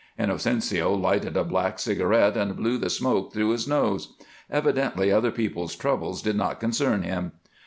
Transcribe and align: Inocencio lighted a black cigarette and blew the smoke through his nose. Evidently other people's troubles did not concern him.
Inocencio 0.17 0.95
lighted 0.99 1.37
a 1.37 1.43
black 1.43 1.77
cigarette 1.77 2.35
and 2.35 2.55
blew 2.57 2.79
the 2.79 2.89
smoke 2.89 3.31
through 3.31 3.51
his 3.51 3.67
nose. 3.67 4.15
Evidently 4.49 5.11
other 5.11 5.29
people's 5.29 5.75
troubles 5.75 6.23
did 6.23 6.35
not 6.35 6.59
concern 6.59 7.03
him. 7.03 7.33